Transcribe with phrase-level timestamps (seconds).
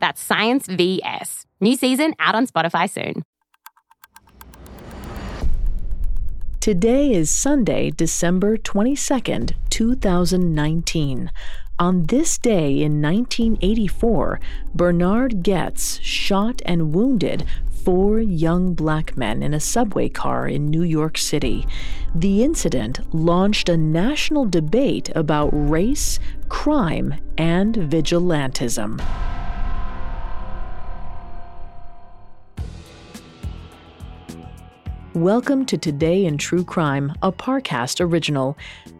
[0.00, 1.46] That's Science VS.
[1.60, 3.22] New season out on Spotify soon.
[6.60, 11.30] Today is Sunday, December 22nd, 2019.
[11.78, 14.40] On this day in 1984,
[14.74, 20.82] Bernhard Goetz shot and wounded four young black men in a subway car in New
[20.82, 21.66] York City.
[22.14, 26.18] The incident launched a national debate about race,
[26.50, 29.00] crime, and vigilantism.
[35.14, 38.56] Welcome to Today in True Crime, a Parcast original.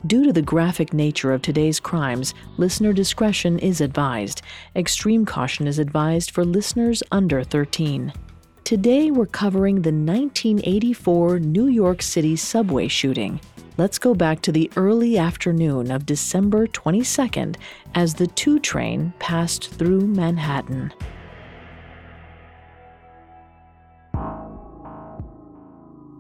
[0.09, 4.43] Due to the graphic nature of today's crimes, listener discretion is advised.
[4.75, 8.13] Extreme caution is advised for listeners under 13.
[8.65, 13.41] Today we're covering the 1984 New York City subway shooting.
[13.79, 17.55] Let's go back to the early afternoon of December 22nd
[17.95, 20.93] as the 2 train passed through Manhattan.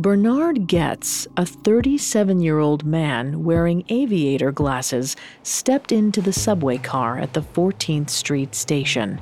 [0.01, 7.19] Bernhard Goetz, a 37 year old man wearing aviator glasses, stepped into the subway car
[7.19, 9.20] at the 14th Street station.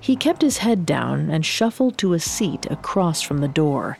[0.00, 3.96] He kept his head down and shuffled to a seat across from the door.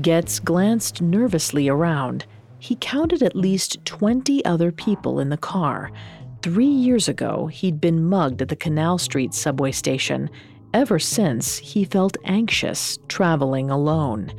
[0.00, 2.24] Goetz glanced nervously around.
[2.58, 5.92] He counted at least 20 other people in the car.
[6.40, 10.30] Three years ago, he'd been mugged at the Canal Street subway station.
[10.72, 14.32] Ever since, he felt anxious traveling alone.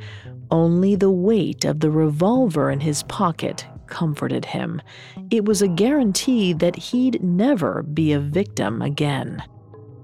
[0.50, 4.80] Only the weight of the revolver in his pocket comforted him.
[5.30, 9.42] It was a guarantee that he'd never be a victim again.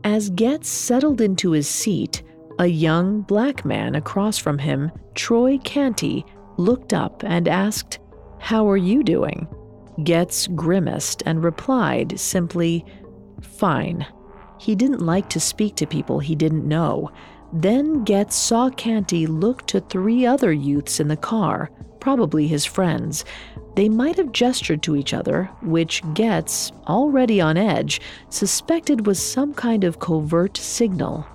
[0.04, 2.22] As Goetz settled into his seat,
[2.58, 6.24] a young black man across from him, Troy Canty,
[6.56, 7.98] looked up and asked,
[8.38, 9.46] How are you doing?
[10.04, 12.84] Goetz grimaced and replied simply,
[13.40, 14.06] Fine.
[14.58, 17.10] He didn't like to speak to people he didn't know.
[17.52, 21.70] Then Goetz saw Canty look to three other youths in the car,
[22.00, 23.24] probably his friends.
[23.76, 29.52] They might have gestured to each other, which Goetz, already on edge, suspected was some
[29.52, 31.26] kind of covert signal.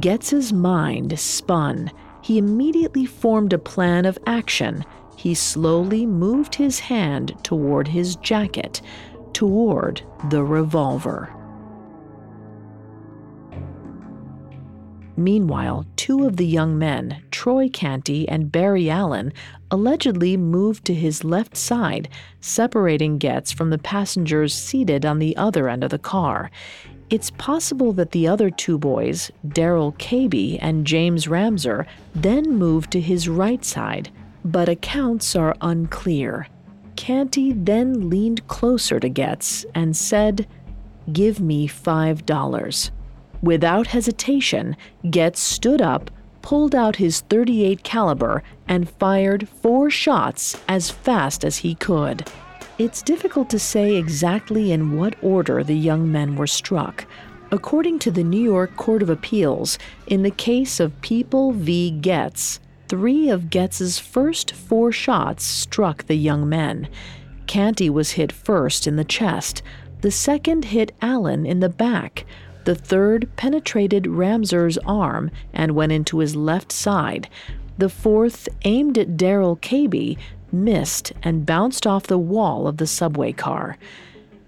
[0.00, 1.90] Goetz's mind spun.
[2.22, 4.84] He immediately formed a plan of action.
[5.16, 8.80] He slowly moved his hand toward his jacket,
[9.32, 11.32] toward the revolver.
[15.16, 19.32] Meanwhile, two of the young men, Troy Canty and Barry Allen,
[19.70, 22.08] allegedly moved to his left side,
[22.40, 26.50] separating Goetz from the passengers seated on the other end of the car.
[27.10, 33.00] It's possible that the other two boys, Darrell Cabey and James Ramseur, then moved to
[33.00, 34.10] his right side,
[34.44, 36.48] but accounts are unclear.
[36.96, 40.46] Canty then leaned closer to Goetz and said,
[41.12, 42.90] Give me five dollars.
[43.44, 44.74] Without hesitation,
[45.10, 46.10] Goetz stood up,
[46.40, 52.26] pulled out his 38 caliber, and fired four shots as fast as he could.
[52.78, 57.04] It's difficult to say exactly in what order the young men were struck.
[57.50, 61.90] According to the New York Court of Appeals, in the case of People v.
[61.90, 66.88] Goetz, three of Goetz's first four shots struck the young men.
[67.46, 69.62] Canty was hit first in the chest.
[70.00, 72.24] The second hit Allen in the back.
[72.64, 77.28] The third penetrated Ramseur's arm and went into his left side.
[77.76, 80.16] The fourth, aimed at Darrell Cabey,
[80.50, 83.76] missed and bounced off the wall of the subway car.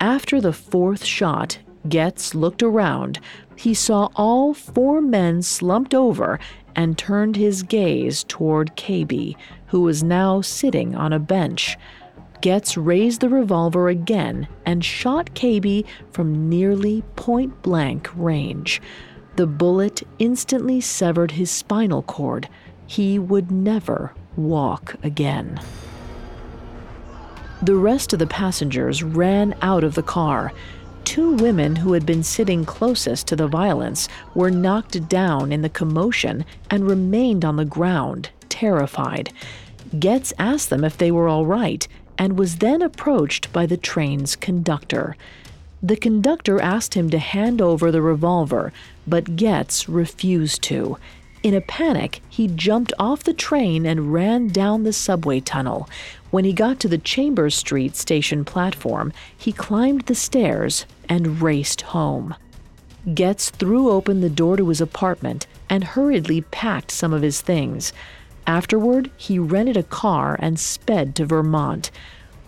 [0.00, 3.20] After the fourth shot, Goetz looked around.
[3.54, 6.38] He saw all four men slumped over
[6.74, 9.36] and turned his gaze toward Cabey,
[9.68, 11.76] who was now sitting on a bench.
[12.42, 18.80] Goetz raised the revolver again and shot Cabey from nearly point blank range.
[19.36, 22.48] The bullet instantly severed his spinal cord.
[22.86, 25.60] He would never walk again.
[27.62, 30.52] The rest of the passengers ran out of the car.
[31.04, 35.68] Two women who had been sitting closest to the violence were knocked down in the
[35.68, 39.32] commotion and remained on the ground, terrified.
[39.98, 41.86] Goetz asked them if they were all right,
[42.18, 45.16] and was then approached by the train's conductor.
[45.82, 48.72] The conductor asked him to hand over the revolver,
[49.06, 50.98] but Goetz refused to.
[51.42, 55.88] In a panic, he jumped off the train and ran down the subway tunnel.
[56.30, 61.82] When he got to the Chambers Street station platform, he climbed the stairs and raced
[61.82, 62.34] home.
[63.14, 67.92] Goetz threw open the door to his apartment and hurriedly packed some of his things.
[68.46, 71.90] Afterward, he rented a car and sped to Vermont.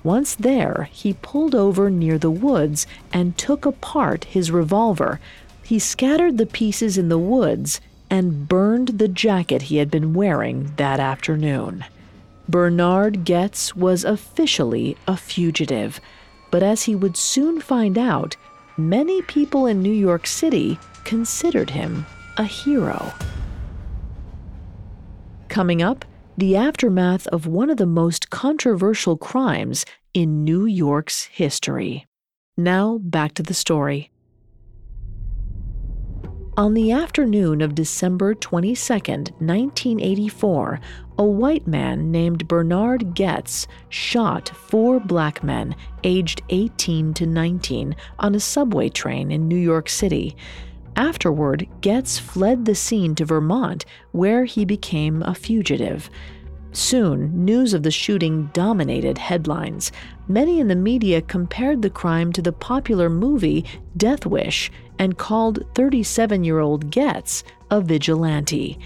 [0.05, 5.21] Once there, he pulled over near the woods and took apart his revolver.
[5.63, 10.73] He scattered the pieces in the woods and burned the jacket he had been wearing
[10.77, 11.85] that afternoon.
[12.49, 16.01] Bernhard Goetz was officially a fugitive,
[16.51, 18.37] but as he would soon find out,
[18.79, 22.07] many people in New York City considered him
[22.39, 23.13] a hero.
[25.49, 26.05] Coming up,
[26.37, 32.07] the aftermath of one of the most controversial crimes in New York's history.
[32.57, 34.11] Now, back to the story.
[36.59, 40.81] On the afternoon of December 22, 1984,
[41.17, 48.35] a white man named Bernhard Goetz shot four black men aged 18 to 19 on
[48.35, 50.37] a subway train in New York City.
[50.99, 56.11] Afterward, Goetz fled the scene to Vermont, where he became a fugitive.
[56.73, 59.93] Soon, news of the shooting dominated headlines.
[60.27, 63.65] Many in the media compared the crime to the popular movie
[63.97, 68.77] Death Wish and called 37 year old Goetz a vigilante.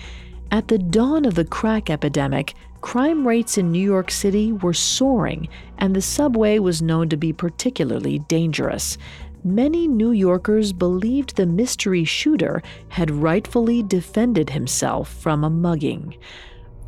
[0.50, 5.48] At the dawn of the crack epidemic, crime rates in New York City were soaring,
[5.78, 8.98] and the subway was known to be particularly dangerous
[9.44, 16.16] many New Yorkers believed the mystery shooter had rightfully defended himself from a mugging.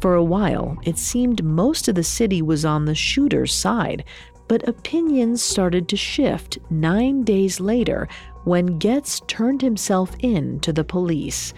[0.01, 4.05] For a while, it seemed most of the city was on the shooter's side,
[4.49, 8.09] but opinions started to shift nine days later
[8.45, 11.55] when Goetz turned himself in to the police.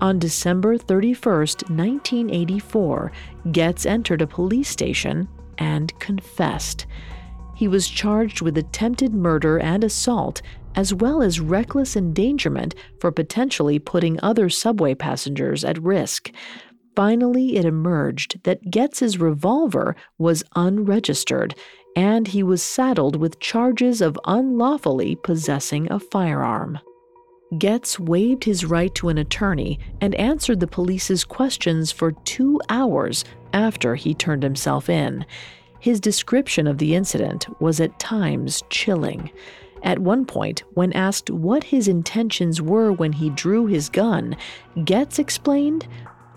[0.00, 3.12] On December 31, 1984,
[3.52, 5.28] Goetz entered a police station
[5.58, 6.86] and confessed.
[7.60, 10.40] He was charged with attempted murder and assault,
[10.74, 16.32] as well as reckless endangerment for potentially putting other subway passengers at risk.
[16.96, 21.54] Finally, it emerged that Goetz's revolver was unregistered,
[21.94, 26.78] and he was saddled with charges of unlawfully possessing a firearm.
[27.58, 33.22] Goetz waived his right to an attorney and answered the police's questions for two hours
[33.52, 35.26] after he turned himself in.
[35.80, 39.30] His description of the incident was at times chilling.
[39.82, 44.36] At one point, when asked what his intentions were when he drew his gun,
[44.84, 45.88] Goetz explained,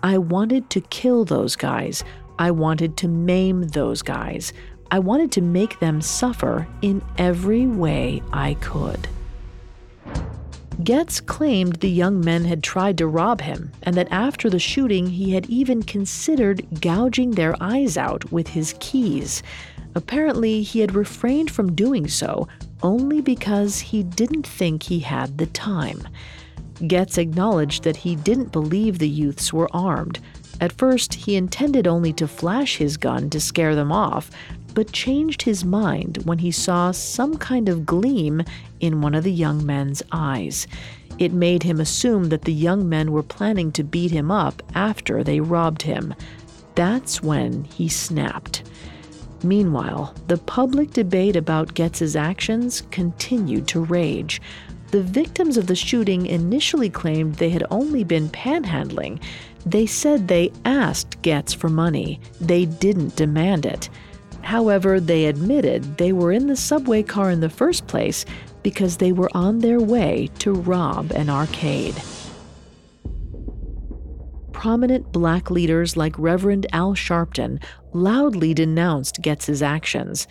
[0.02, 2.02] I wanted to kill those guys.
[2.38, 4.52] I wanted to maim those guys.
[4.90, 9.08] I wanted to make them suffer in every way I could.
[10.82, 15.06] Goetz claimed the young men had tried to rob him, and that after the shooting,
[15.06, 19.42] he had even considered gouging their eyes out with his keys.
[19.94, 22.48] Apparently, he had refrained from doing so
[22.82, 26.06] only because he didn't think he had the time.
[26.86, 30.18] Goetz acknowledged that he didn't believe the youths were armed.
[30.60, 34.30] At first, he intended only to flash his gun to scare them off,
[34.74, 38.42] but changed his mind when he saw some kind of gleam
[38.80, 40.66] in one of the young men's eyes.
[41.18, 45.22] It made him assume that the young men were planning to beat him up after
[45.22, 46.12] they robbed him.
[46.74, 48.64] That's when he snapped.
[49.44, 54.40] Meanwhile, the public debate about Goetz's actions continued to rage.
[54.90, 59.20] The victims of the shooting initially claimed they had only been panhandling.
[59.66, 63.88] They said they asked Goetz for money, they didn't demand it.
[64.44, 68.26] However, they admitted they were in the subway car in the first place
[68.62, 71.94] because they were on their way to rob an arcade.
[74.52, 77.62] Prominent black leaders like Reverend Al Sharpton
[77.94, 80.28] loudly denounced Goetz's actions.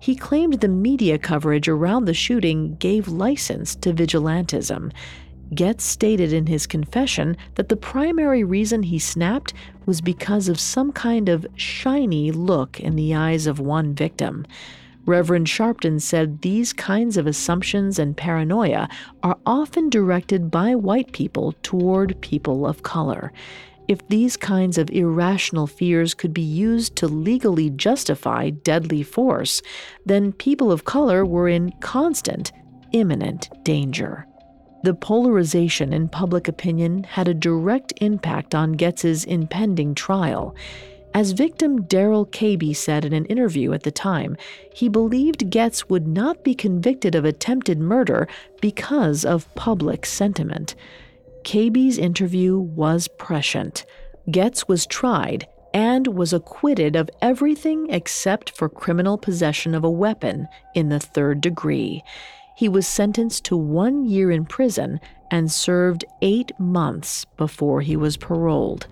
[0.00, 4.92] He claimed the media coverage around the shooting gave license to vigilantism.
[5.54, 9.54] Goetz stated in his confession that the primary reason he snapped
[9.86, 14.44] was because of some kind of shiny look in the eyes of one victim.
[15.06, 18.88] Reverend Sharpton said these kinds of assumptions and paranoia
[19.22, 23.32] are often directed by white people toward people of color.
[23.86, 29.62] If these kinds of irrational fears could be used to legally justify deadly force,
[30.04, 32.50] then people of color were in constant,
[32.90, 34.26] imminent danger.
[34.86, 40.54] The polarization in public opinion had a direct impact on Goetz's impending trial.
[41.12, 44.36] As victim Darrell Cabey said in an interview at the time,
[44.72, 48.28] he believed Goetz would not be convicted of attempted murder
[48.60, 50.76] because of public sentiment.
[51.42, 53.84] Cabey's interview was prescient.
[54.30, 60.46] Goetz was tried and was acquitted of everything except for criminal possession of a weapon
[60.76, 62.04] in the third degree.
[62.56, 64.98] He was sentenced to one year in prison
[65.30, 68.86] and served eight months before he was paroled.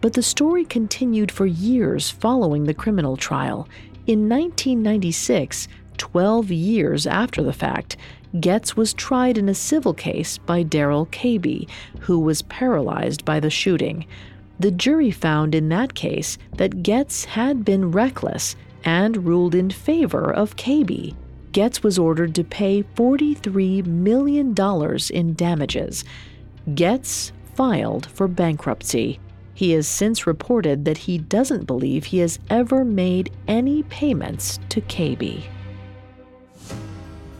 [0.00, 3.68] But the story continued for years following the criminal trial.
[4.06, 5.66] In 1996,
[5.96, 7.96] 12 years after the fact,
[8.40, 11.66] Goetz was tried in a civil case by Darrell Cabey,
[12.02, 14.06] who was paralyzed by the shooting.
[14.60, 20.32] The jury found in that case that Goetz had been reckless and ruled in favor
[20.32, 21.16] of Cabey.
[21.56, 24.54] Goetz was ordered to pay $43 million
[25.10, 26.04] in damages.
[26.74, 29.18] Goetz filed for bankruptcy.
[29.54, 34.82] He has since reported that he doesn't believe he has ever made any payments to
[34.82, 35.44] Cabey.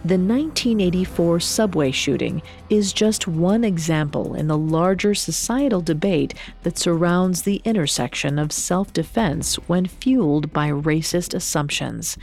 [0.07, 6.33] The 1984 subway shooting is just one example in the larger societal debate
[6.63, 12.17] that surrounds the intersection of self defense when fueled by racist assumptions.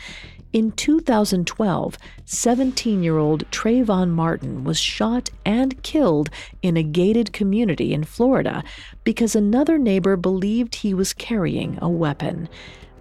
[0.54, 6.30] In 2012, 17 year old Trayvon Martin was shot and killed
[6.62, 8.64] in a gated community in Florida
[9.04, 12.48] because another neighbor believed he was carrying a weapon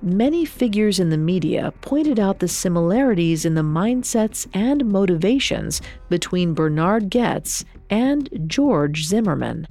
[0.03, 6.55] many figures in the media pointed out the similarities in the mindsets and motivations between
[6.55, 9.67] Bernhard Goetz and George Zimmerman.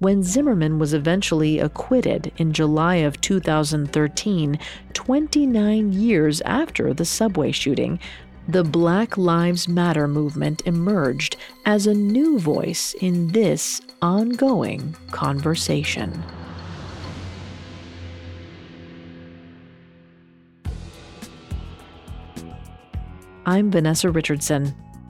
[0.00, 4.56] When Zimmerman was eventually acquitted in July of 2013,
[4.92, 7.98] 29 years after the subway shooting,
[8.46, 11.36] the Black Lives Matter movement emerged
[11.66, 16.22] as a new voice in this ongoing conversation.
[23.44, 24.76] I'm Vanessa Richardson.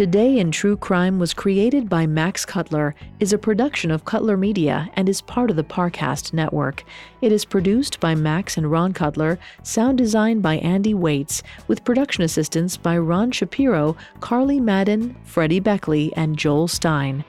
[0.00, 4.90] Today in True Crime was created by Max Cutler, is a production of Cutler Media,
[4.94, 6.84] and is part of the Parcast network.
[7.20, 12.24] It is produced by Max and Ron Cutler, sound design by Andy Waits, with production
[12.24, 17.22] assistance by Ron Shapiro, Carly Madden, Freddie Beckley, and Joel Stein.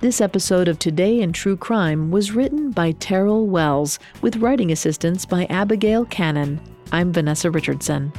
[0.00, 5.24] This episode of Today in True Crime was written by Terrell Wells, with writing assistance
[5.24, 6.60] by Abigail Cannon.
[6.92, 8.12] I'm Vanessa Richardson.